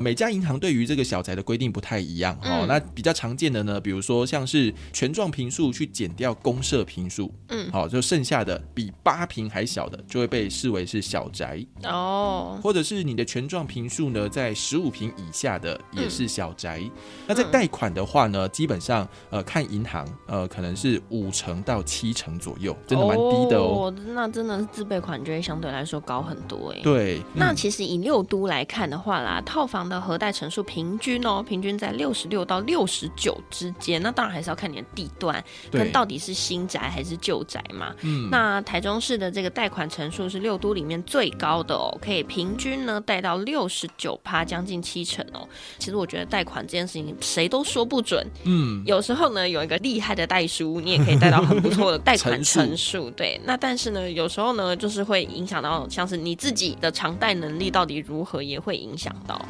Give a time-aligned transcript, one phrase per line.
[0.00, 2.62] 每家银行对于这个小宅的规定不太一样哦。
[2.62, 16.80] 嗯那比较常见的呢，比如说像是全幢平数去减掉公社平数，嗯好、就剩下的比八平还小的，就会被视为是小宅，哦，或者是你的全幢平数呢在十五平以下的也是小宅。
[16.80, 16.90] 嗯
[17.28, 23.94] 那在贷款的话呢，基本上呃看银行呃可能是五成到七成左右，真的蛮低的哦。
[24.08, 26.80] 那真的是自备款就会相对来说高很多哎。
[26.82, 34.00] 对，嗯那其实以六都来看的话啦，套房的核贷成数平均哦，平均在六十六到六十九之间。
[34.02, 37.94] 那当然还是要看你的地段跟，到底是新宅还是旧宅嘛。
[38.02, 45.48] 嗯那台中市的这个贷款成数是六都里面最高的哦，可以平均呢贷到六十九趴，将近七成哦。
[45.78, 53.08] 其实我觉得贷款这件事情谁都说不准，嗯，有时候呢有一个厉害的代书，你也可以贷到很不错的贷款成数。
[53.16, 59.40] 对，那但是呢有时候呢就是会影响到像是你自己的偿贷能力到底如何，也会影响到。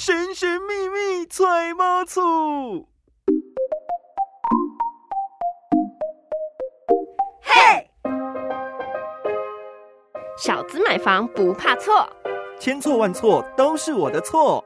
[0.00, 2.86] 神神秘秘揣猫醋。
[10.40, 12.08] 小资买房不怕错。
[12.60, 14.64] 千错万错都是我的错。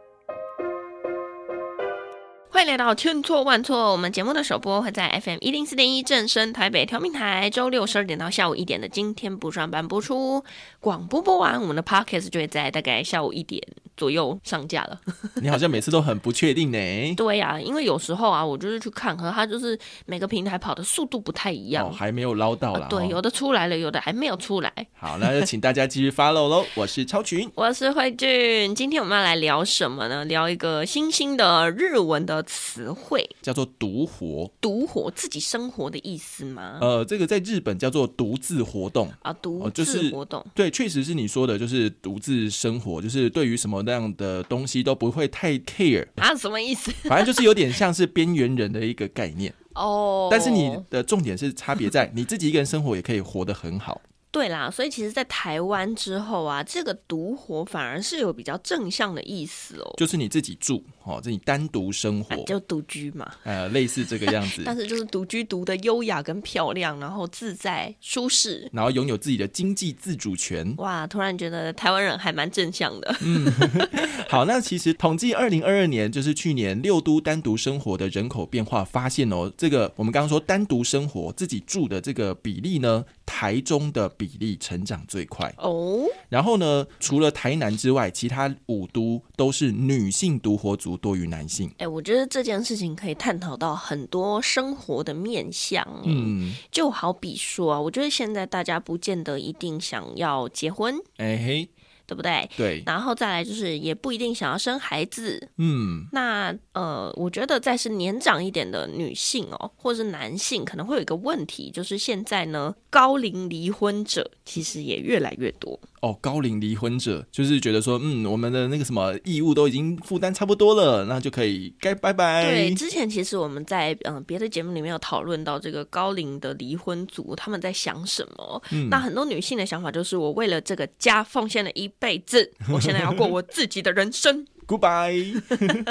[2.51, 10.45] 欢迎来到千错万错，我们节目的首播会在 FM 一零四点一正声台北调频台，周六十二点到下午一点的今天不上班播出。
[10.79, 13.63] 广播播完，我们的 Podcast 就会在大概下午一点
[13.97, 15.01] 左右上架了。
[15.43, 17.15] 你好像每次都很不确定呢。
[17.17, 21.89] 对呀、因为有时候啊，我就是去看，和它就是每个平台跑的速度不太一样。
[21.89, 22.83] 哦，还没有捞到啦。
[22.83, 24.73] 呃对，哦有的出来了，有的还没有出来。
[24.95, 26.65] 好，那就请大家继续 follow 喽。
[26.75, 30.25] 我是超群，我是慧俊，今天我们要来聊什么呢？
[30.25, 34.51] 聊一个新兴的日文的词汇叫做独活。
[34.61, 36.79] “独活”，自己生活的意思吗？
[36.81, 39.13] 呃，这个在日本叫做独自活动。
[39.23, 40.45] 啊，独哦就是自活动。
[40.55, 46.91] 对，确实是你说的，就是独自生活，就是对于什么那样的东西都不会太 care，啊，什么意思？
[47.05, 49.53] 反正就是有点像是边缘人的一个概念。
[49.75, 54.01] 哦，但是你的重点是差别在你自己一个人生活也可以活得很好。
[54.31, 63.31] 对啦，所以其实，在台湾之后啊，这个独活反而是有比较正向的意思哦，就是你自己住，哦，这你单独生活，啊就独居嘛。
[63.45, 68.69] 呃，类似这个样子， 但是就是独居独的优雅跟漂亮，然后自在舒适。
[68.73, 70.75] 然后拥有自己的经济自主权。
[70.79, 73.17] 哇，突然觉得台湾人还蛮正向的。
[73.21, 73.53] 嗯
[74.29, 85.53] 好，那其实统计二零二二年，就是去年六都单独生活的人口变化，发现哦，这个我们刚刚说单独生活自己住的这个比例呢，台中的比例成长最快。
[85.59, 91.69] 哦，然后呢，除了台南之外，其他五都都是女性独活族多于男性。
[91.79, 95.85] 哎，我觉得这件事情可以探讨到很多生活的面向。
[96.05, 101.69] 嗯，嗯，就好比说啊，我觉得现在大家不见得一定想要结婚，哎嘿，
[102.13, 102.49] 对不对？
[102.59, 105.49] 对，然后再来就是也不一定想要生孩子。
[105.57, 115.81] 嗯，那呃，我觉得再是年长一点的女性哦，或者是男性，可能会有一个问题，就是现在呢，高龄离婚者其实也越来越多。
[116.03, 122.45] 哦，高龄离婚者就是觉得说，嗯，我们的那个什么义务都已经负担差不多了，那就可以该拜拜。
[122.45, 128.63] 对，之前其实我们在嗯、呃别的节目里面有讨论到这个高龄的离婚族他们在想什么。
[128.73, 134.45] 嗯那很多女性的想法就是，我为了这个家奉献了一辈子，我现在要过我自己的人生。
[134.67, 135.41] Goodbye。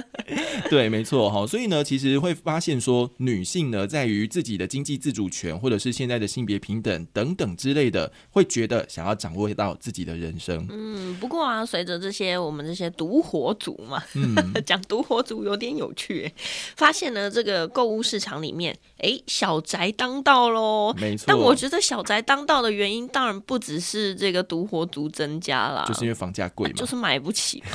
[0.70, 1.46] 对，没错哈。
[1.46, 10.66] 所以呢，其实会发现说，女性呢，在于自己的经济自主权，或者是现在的性别平等等等之类的，会觉得想要掌握到自己的人生。
[10.70, 16.34] 嗯，不过啊，随着这些我们这些独活族嘛，嗯， 讲独活族有点有趣耶，
[16.76, 20.94] 发现呢这个购物市场里面，哎，小宅当道喽。
[20.98, 21.26] 没错。
[21.28, 26.74] 但我觉得小宅当道的原因，当然不只是这个独活族增加啦，就是因为房价贵嘛。
[26.76, 27.62] 就是买不起。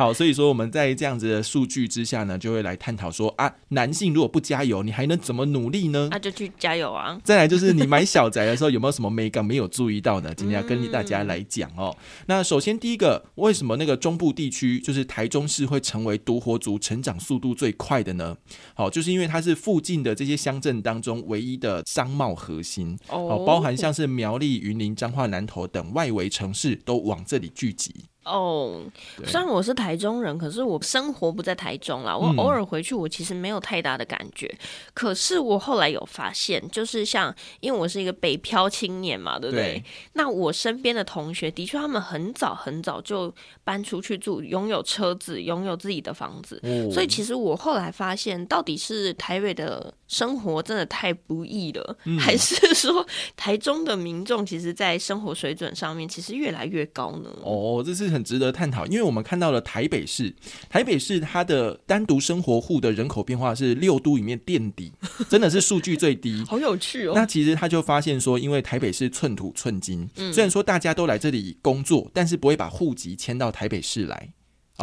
[0.00, 6.08] 好，所以说我们在这样子的数据之下呢，就会来探讨说啊，男性如果不加油，你还能怎么努力呢？
[6.10, 7.20] 那就去加油啊！
[7.22, 10.34] 再来就是你买小宅的时候有没有什么美感没有注意到的？
[10.34, 11.94] 今天要跟大家来讲哦。
[12.24, 18.34] 那首先第一个，为什么那个中部地区就是台中市会成为独活族成长速度最快的呢？
[18.72, 27.94] 好，就是因为它是附近的这些乡镇当中唯一的商贸核心哦，包含像是苗栗、云林、彰化、南投等外围城市都往这里聚集。
[28.24, 28.82] 哦，
[29.16, 32.14] 对虽然我是台中人，可是我生活不在台中啦。
[32.16, 34.54] 我嗯偶尔回去，我其实没有太大的感觉。
[34.92, 39.62] 可是我后来有发现，就是像因为我是一个北漂青年嘛，对不对？
[39.62, 43.34] 对那我身边的同学，的确他们很早很早就
[43.64, 46.60] 搬出去住，拥有车子，拥有自己的房子。
[46.62, 57.30] 哦所以其实我后来发现，到底是台北的生活真的太不易了，嗯还是说台中的民众其实，在生活水准上面其实越来越高呢？
[57.42, 60.34] 哦，这是很值得探讨，因为我们看到了台北市，
[60.68, 64.92] 台北市它的单独生活户的人口变化是六都里面垫底，
[65.28, 66.42] 真的是数据最低。
[66.48, 67.12] 好有趣哦！
[67.14, 74.30] 那其实他就发现说，因为台北市寸土寸金，嗯虽然说大家都来这里工作，但是不会把户籍迁到台北市来。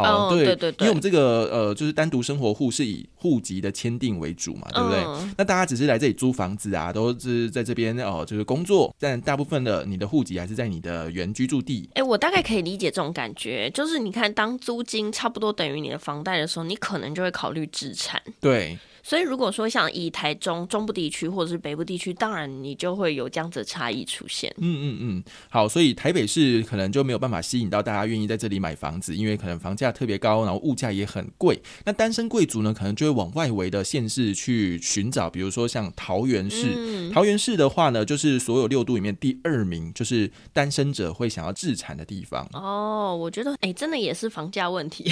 [0.04, 4.98] 哦对对对对因为我们这个呃，就是单独生活户是以户籍的签订为主嘛，对不对？
[5.04, 11.88] 嗯那大家只是来这里租房子啊，都是在这边哦、就是工作，但大部分的你的户籍还是在你的原居住地。
[11.94, 18.20] 哎、我大概可以理解这种感觉，就是你看，当租金差不多等于你的房贷的时候，你可能就会考虑置产。
[18.40, 24.54] 对，所以如果说像以台中中部地区或者是北部地区，当然你就会有这样子的差异出现。
[24.58, 31.58] 嗯嗯嗯，好，所以台北市可能就没有办法吸引到大家愿意在这里买房子，因为可能房价特别高，然后物价也很贵。
[31.86, 36.74] 那单身贵族呢，可能就会往外围的县市去寻找，比如说像桃园市。
[36.76, 42.46] 嗯桃园市的话呢，就是所有六都里面第二名，就是单身者会想要置产的地方。
[42.52, 45.10] 哦，我觉得哎、真的也是房价问题。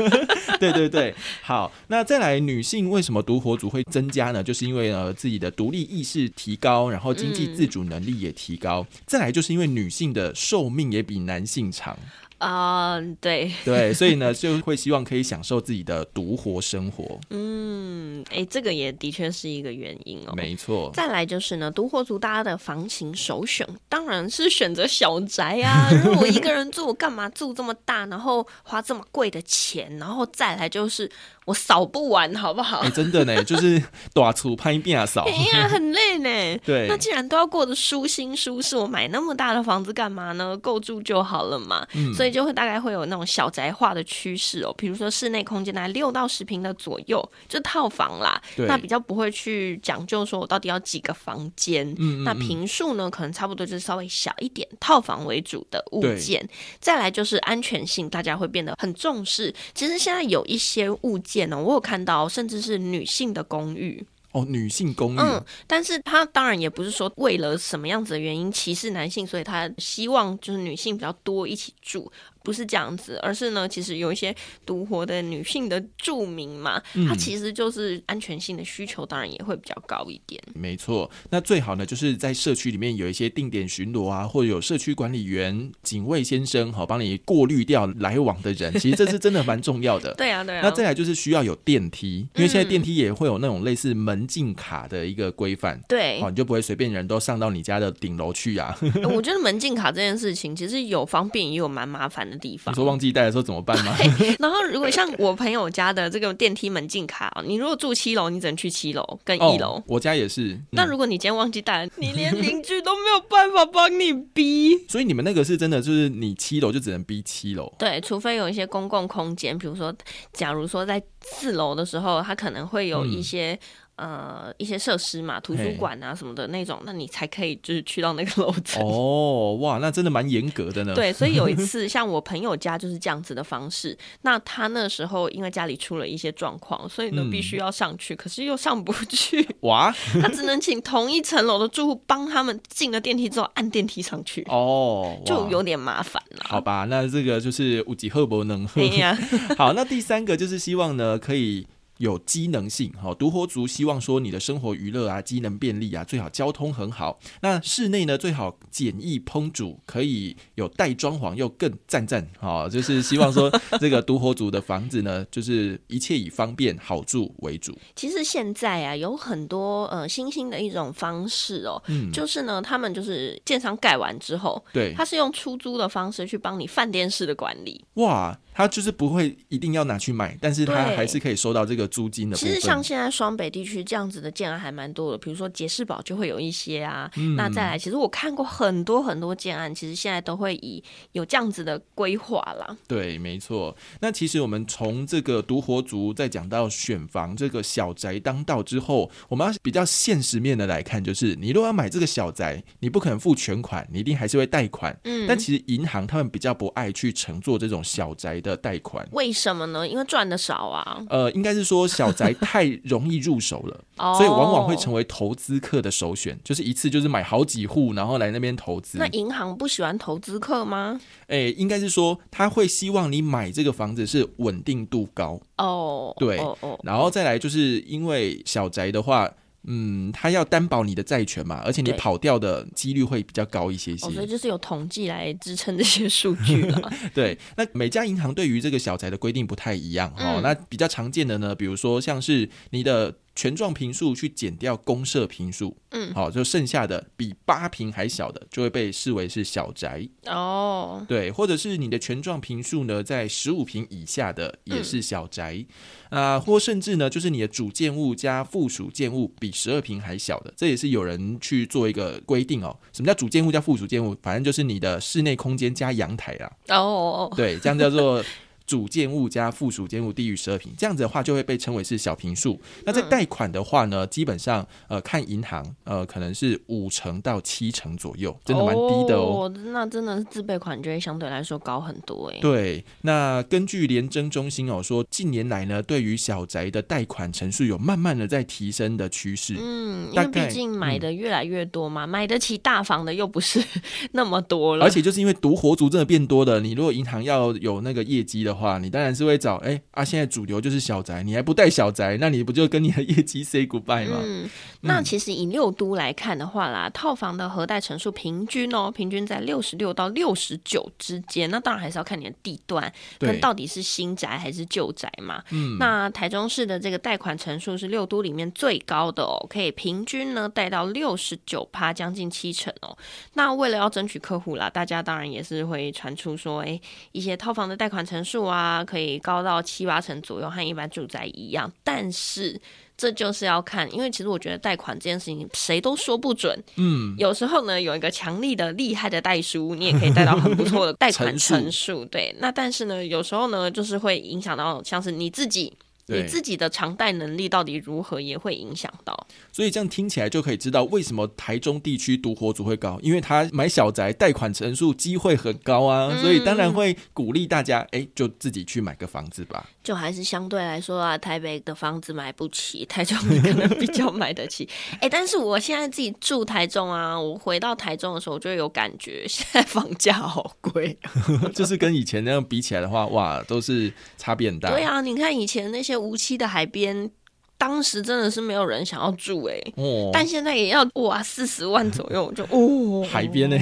[0.60, 4.42] 对对对，好，那再来，女性为什么独活族会增加呢？
[4.42, 8.84] 就是因为呃自己的独立意识提高，然后经济自主能力也提高。
[9.06, 11.96] 再来就是因为女性的寿命也比男性长，
[12.38, 17.20] 啊、对，对，所以呢 就会希望可以享受自己的独活生活。
[17.30, 20.32] 嗯，哎、这个也的确是一个原因哦。
[20.34, 25.88] 没错，再来就是呢，独活族大家的房型首选当然是选择小宅啊。
[26.04, 29.96] 如果我一个人住，我干嘛住这么大，然后花这么贵的钱？
[29.96, 31.08] 然后再来就是
[31.48, 32.90] 我扫不完，好不好哎、？
[32.90, 35.30] 真的呢， 就是大厝拍变少哎。
[35.30, 36.60] 呀，很累呢。
[36.62, 40.54] 对那既然都要过得舒心舒适，我买那么大的房子干嘛呢？
[40.58, 41.86] 够住就好了嘛。
[41.94, 44.74] 嗯所以就会大概会有那种小宅化的趋势哦。
[44.76, 48.40] 比如说室内空间大概六到十平的左右，就套房啦。
[48.54, 51.88] 对那比较不会去讲究说我到底要几个房间。
[51.90, 56.46] 那嗯嗯那平数呢，可能差不多就是稍微小一点，套房为主的物对件。
[56.78, 59.54] 再来就是安全性，大家会变得很重视。
[59.74, 64.04] 其实现在有一些物件呢，我有看到，甚至是女性的公寓。
[64.32, 72.12] 哦，女性公寓，嗯，但是他当然也不是说为了什么样子的原因歧视男性，所以他希望就是女性比较多一起住，
[72.48, 74.34] 不是这样子，而是呢，其实有一些
[74.64, 80.42] 独活的女性的住民嘛，她其实就是安全性的需求，当然也会比较高一点。
[80.54, 88.72] 没错，那最好呢，就是在社区里面有一些定点巡逻啊，或者有社区管理员、警卫先生，好帮你过滤掉来往的人。
[88.78, 90.14] 其实这是真的蛮重要的。
[90.16, 90.62] 对啊，对啊。
[90.62, 95.78] 那再来就是需要有电梯，因为现在电梯也会有那种类似门禁卡的一个规范。
[95.86, 98.74] 对哦，，你就不会随便人都上到你家的顶楼去啊！
[99.14, 102.76] 我觉得门禁卡这件事情其实有方便，也有蛮麻烦的地方你。
[102.76, 103.94] 说忘记带的时候怎么办吗？
[104.38, 109.72] 然后，如果像我朋友家的这个电梯门禁卡哦，你如果住七楼，你只能去七楼跟一楼。
[109.72, 110.54] 哦，我家也是。
[110.54, 114.78] 嗯那如果你今天忘记带，你连邻居都没有办法帮你逼。
[114.88, 117.72] 所以你们那个是真的，就是你七楼就只能逼七楼。
[117.78, 119.92] 对，除非有一些公共空间，比如说，
[120.32, 123.58] 假如说在四楼的时候，它可能会有一些、
[123.98, 128.82] 呃一些设施嘛，图书馆啊什么的那种，那你才可以就是去到那个楼层。
[128.82, 133.96] 哦， 哇，那真的蛮严格的呢。，对，所以有一次， 像我朋友家就是这样子的方式。
[134.22, 146.44] 那他那时候因为家里出了一些状况，所以呢嗯必须要上去，可是又上不去， 哇，他只能请同一层楼的住户帮他们进了电梯之后按电梯上去，哦，就有点麻烦了。
[146.44, 149.18] 好吧，那这个就是五级赫伯能哎呀，
[149.58, 151.66] 好，那第三个就是希望呢，可以
[151.98, 152.92] 有机能性。
[153.00, 157.20] 好，独活族希望说你的生活娱乐啊，机能便利啊，最好交通很好。
[157.42, 162.28] 那室内呢，最好简易烹煮，可以有带装潢又更赞赞。
[162.38, 163.50] 好， 就是希望说
[163.80, 167.76] 这个独活族的房子呢， 就是一切以方便好住为主。
[167.94, 177.84] 其实现在啊，有很多呃新兴的一种方式哦，嗯，就是呢，他们就是建商盖完之后，对，他是用出租的方式去帮你饭店式的管理。
[177.94, 182.82] 哇，他就是不会一定要拿去卖，但是他还是可以收到这个租金的其实像。
[182.82, 187.08] 现在双北地区这样子的建案还蛮多的，比如说杰士堡就会有一些啊。
[187.14, 192.76] 嗯那再来，其实我看过很多很多建案，其实现在都会以有这样子的规划啦。
[192.88, 193.76] 对，没错。
[194.00, 204.98] 那其实我们从这个独活族再讲到选房这个小宅当道之后，我们要比较现实面的来看，就是你如果要买这个小宅，你不可能付全款，你一定还是会贷款。
[205.04, 209.06] 嗯，但其实银行他们比较不爱去乘坐这种小宅的贷款。
[209.12, 209.86] 为什么呢？
[209.86, 218.98] 因为赚的少啊，呃，应该是说小宅太容易入手了，哦 所以往往会成为投资客的首选，就是一次就是买好几户，然后来那边投资。
[218.98, 221.00] 那银行不喜欢投资客吗？
[221.28, 229.30] 诶，应该是说他会希望你买这个房子是稳定度高，哦，对哦哦，然后再来就是因为小宅的话。
[229.70, 234.06] 嗯，他要担保你的债权嘛，而且你跑掉的几率会比较高一些些。
[234.06, 236.90] 哦，所以就是有统计来支撑这些数据了。
[237.12, 240.40] 对，那每家银行对于这个小宅的规定不太一样哦。
[240.40, 250.04] 嗯那比较常见的呢，比如说像是你的权状平数去减掉公社平数，嗯好、就剩下的比八平还小的，就会被视为是小宅。
[250.26, 255.64] 哦，对，或者是你的权状平数呢在十五平以下的也是小宅，
[256.10, 262.76] 啊、或甚至呢就是你的主建物加附属建物比十二平还小的，这也是有人去做一个规定哦。
[262.92, 264.16] 什么叫主建物加附属建物？
[264.20, 266.50] 反正就是你的室内空间加阳台啦。
[266.70, 268.20] 哦哦，对，这样叫做
[268.68, 272.60] 主建物加附属建物低于十二平，这样子的话就会被称为是小平数。
[272.84, 279.50] 那在贷款的话呢，基本上呃看银行呃可能是五成到七成左右，真的蛮低的哦。
[279.72, 282.38] 那真的是自备款就会相对来说高很多哎。
[282.42, 289.56] 对，那根据廉征中心哦说，近年来呢，对于小宅的贷款成数有慢慢的在提升的趋势。
[289.58, 293.64] 嗯，因为毕竟买的越来越多嘛，买得起大房的又不是
[294.12, 304.18] 那么多了，而且就是因为独活族真的变多的，你如果银行要有那个业绩的话，你当然是会找哎啊，现在主流就是小宅，你还不带小宅，那你不就跟你的业绩 say goodbye 吗？
[304.22, 304.48] 嗯，
[304.80, 311.50] 那其实以六都来看的话啦，套房的核贷成数平均哦，平均在六十六到六十九之间。
[311.50, 315.42] 那当然还是要看你的地段，对跟到底是新宅还是旧宅嘛。
[315.50, 322.96] 嗯，那台中市的这个贷款成数是六都里面最高的哦，可以平均呢贷到六十九趴，将近七成哦。
[323.34, 326.80] 那为了要争取客户啦，大家当然也是会传出说，哎，
[327.12, 331.70] 一些套房的贷款成数啊，可以高到七八成左右，和一般住宅一样。
[331.84, 332.60] 但是
[332.96, 336.60] 这就是要看，因为其实我觉得贷款这件事情谁都说不准。
[336.76, 342.04] 嗯，有时候呢，有一个强力的、厉害的代书，你也可以贷到很不错的 贷款成数成数。
[342.06, 345.72] 对，那但是呢，有时候呢，就是会影响到像是你自己。
[346.08, 349.26] 对你自己的偿贷能力到底如何，也会影响到。
[349.52, 359.68] 所以这样听起来就可以知道为什么台中地区独活族会高，因为他买小宅贷款成数机会很高啊，嗯所以当然会鼓励大家，哎，就自己去买个房子吧。
[359.82, 364.68] 就还是相对来说啊，台北的房子买不起，台中你可能比较 买得起。
[365.00, 370.98] 哎、但是我现在自己住台中啊，我回到台中的时候，我就有感觉，现在房价好贵。
[371.54, 374.70] 就是跟以前那样比起来的话，哇，都是差别很大。
[374.70, 377.10] 对啊，你看以前那些无期的海边，
[377.56, 383.58] 当时真的是没有人想要住哎、哦，但现在也要哇四十万左右，就哦海边呢，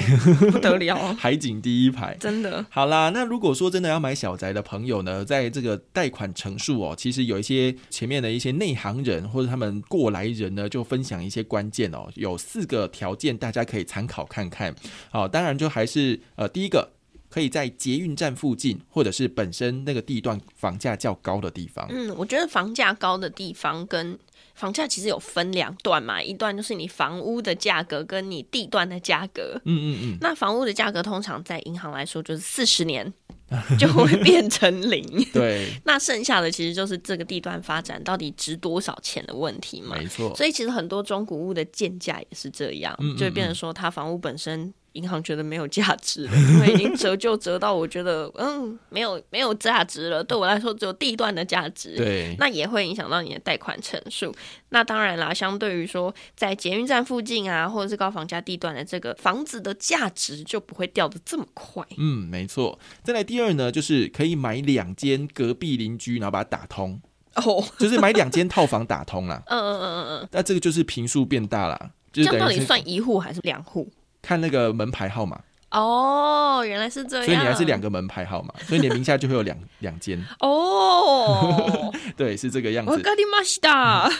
[0.51, 2.15] 不得了， 海景第一排。
[2.19, 2.63] 真的。
[2.69, 14.75] 好啦，那如果说真的要买小宅的朋友呢，在这个贷款成数哦，其实有一些前面的一些内行人或者他们过来人呢，就分享一些关键哦，有四个条件大家可以参考看看。
[15.09, 16.91] 好，当然就还是呃第一个。
[17.37, 21.85] 可以在捷运站附近，或者是本身那个地段房价较高的地方。
[21.91, 24.17] 嗯，我觉得房价高的地方跟
[24.55, 29.53] 房价其实有分两段嘛，一段就是你房屋的价格跟你地段的价格。
[29.65, 33.13] 嗯嗯嗯，那房屋的价格通常在银行来说就是四十年
[33.77, 39.95] 就会变成零， 对， 那剩下的其实就是这个地段发展到底值多少钱的问题嘛。
[39.95, 40.35] 没错。
[40.35, 44.73] 所以其实很多中古屋的建价也是这样，嗯嗯就会变成说它房屋本身。
[44.97, 51.95] 银行觉得没有价值了， 因为已经折旧折到我觉得嗯没有没有价值了，对我来说只有地段的价值。
[51.95, 54.35] 对，那也会影响到你的贷款成数。
[54.69, 61.85] 那当然啦，相对于说在捷运站附近啊，或者是高房价地段的这个房子的价值就不会掉的这么快。
[61.97, 62.77] 嗯，没错。
[63.03, 66.99] 再来第二呢，就是可以买两间隔壁邻居，然后把它打通，
[67.35, 69.41] 哦，就是买两间套房打通啦。
[69.47, 73.89] 嗯嗯嗯嗯嗯，那这个就是平数变大啦，就这样到底算一户还是两户？
[74.21, 75.41] 看那个门牌号码。
[75.69, 80.17] 哦，原来是这样，所以你还是两个门牌号码，所以你名下就会有两 两间。
[80.39, 81.93] 哦。
[82.15, 82.91] 对，是这个样子。
[82.91, 82.97] 我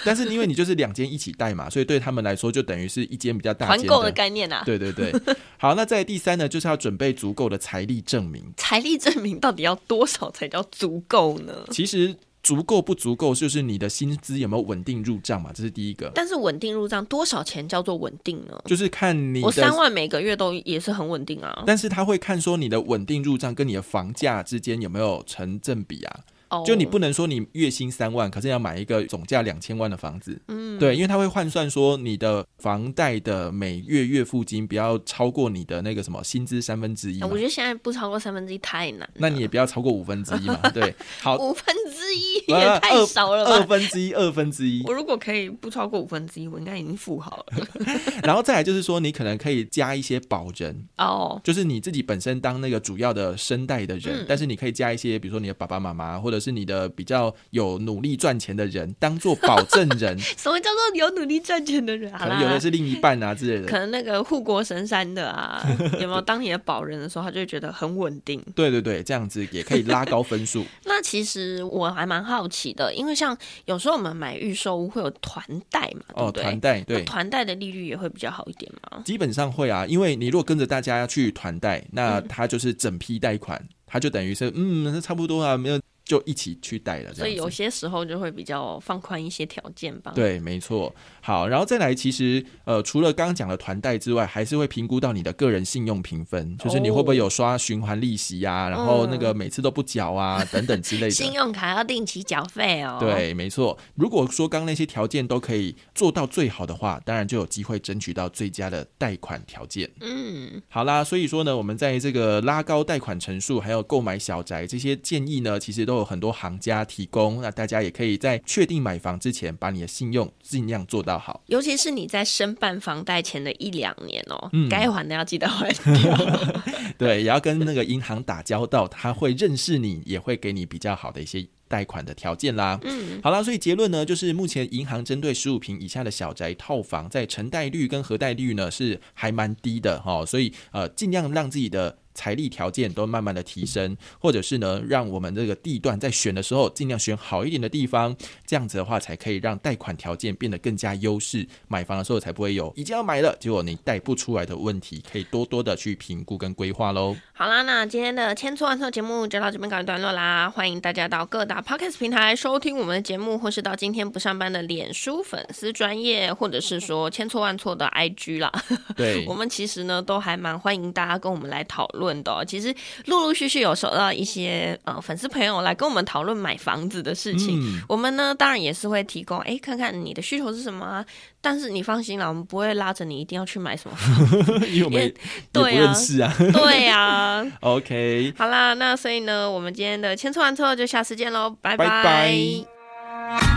[0.03, 4.61] 但是因为你就是两间一起带嘛，所以对他们来说就等于是一间比较大间团购的概念啊。
[4.65, 5.13] 对对对，
[5.57, 8.53] 好，那在第三呢，就是要准备足够的财力证明。
[8.57, 11.63] 财力证明到底要多少才叫足够呢？
[11.71, 12.13] 其实
[12.47, 16.09] 足够不足够，就是你的薪资有没有稳定入账嘛，这是第一个。
[16.15, 18.57] 但是稳定入账多少钱叫做稳定呢？
[18.63, 21.63] 就是看你我三万每个月都也是很稳定啊。
[21.67, 26.21] 但是他会看说你的稳定入账跟你的房价之间有没有成正比啊？
[26.65, 37.21] 就你不能说你月薪三万，可是要买一个总价两千万的房子，嗯，对，因为他会换算说你的房贷的每月月付金不要超过你的那个什么薪资三分之一。
[37.23, 43.51] 我觉得现在不超过三分之一太难，那你也不要超过五分之一嘛， 对，好，五分之一也太少了吧？
[43.51, 44.83] 二分之一，二分之一。
[44.85, 47.45] 我如果可以不超过五分之一，我应该已经付好了。
[48.23, 57.33] 然后再来就是说，你可能可以加一些保人哦，就是你自己本身当那个主要的声带的人，但是你可以加一些，比如说你的爸爸妈妈，或者是你的比较。
[57.51, 62.11] 有努力赚钱的人当做保证人， 什么叫做有努力赚钱的人？
[62.13, 63.67] 可能有的是另一半啊之类的。
[63.67, 65.63] 可能那个护国神山的啊，
[65.99, 68.43] 有没有当你的保人的时候，他就会觉得很稳定。
[68.53, 70.63] 对对对，这样子也可以拉高分数。
[70.85, 79.01] 那其实我还蛮好奇的，因为像有时候我们买预售屋会有团贷嘛，哦，团贷对，团贷的利率也会比较好一点嘛？
[79.05, 85.79] 基本上会啊，因为你如果跟着大家去团贷，那他就是整批贷款，他就等于是嗯，那差不多啊，没有。
[86.07, 90.13] 就一起去带了，所以有些时候就会比较放宽一些条件吧。
[90.15, 90.95] 对，没错。
[91.19, 101.11] 好，然后再来，其实呃，除了刚刚讲的团贷之外，还是会评估到你的个人信用评分，就是你会不会有刷循环利息啊，然后那个每次都不缴啊，等等之类的。
[101.11, 102.97] 信用卡要定期缴费哦。
[103.01, 103.77] 对，没错。
[103.95, 109.91] 如果说刚那些条件都可以做到最好的话，当然就有机会争取到最佳的贷款条件。
[109.99, 117.41] 嗯，好啦，所以说呢，我们在这个拉高贷款成数，还有购买小宅这些建议呢，其实都有很多行家提供。
[117.41, 126.17] 那大家也可以在确定买房之前，把你的信用尽量做到好，尤其是你在申办房贷前的一两年哦，该还的要记得还掉。
[126.97, 132.79] 对，也要跟那个银行打交道，他会认识你，也会给你比较好的一些贷款的条件啦。
[132.83, 141.97] 嗯，好啦，所以结论呢，就是目前银行针对十五平以下的小宅套房，在承贷率跟核贷率呢是还蛮低的哈，所以呃，尽量让自己的。
[142.17, 157.15] 财力条件都慢慢的提升，或者是呢，让我们这个地段在选的时候尽量选好一点的地方，这样子的话才可以让贷款条件变得更加优势，买房的时候才不会有已经要买了，结果你贷不出来的问题，可以多多的去评估跟规划喽。
[157.33, 168.51] 好啦，那今天的千错万错节目就到这边告一段落啦，欢迎大家到各大 podcast 平台收听我们的节目，或是到今天不上班的脸书粉丝专业，或者是说千错万错的 IG 啦。
[168.95, 172.06] 对， 我们其实呢都还蛮欢迎大家跟我们来讨论。
[172.23, 172.73] 的，其实
[173.05, 181.03] 陆陆续续有收到一些呃粉丝朋友来跟我们讨论买房子的事情，我们呢当然也是会提供，哎，看看你的需求是什么。
[181.39, 183.97] 但是你放心啦，我们不会拉着你一定要去买什么，
[184.67, 185.13] 因为我们
[185.53, 186.33] 不认识啊。
[186.37, 193.56] 对呀， OK，好啦，那所以呢，我们今天的千错万错就下次见喽，拜拜。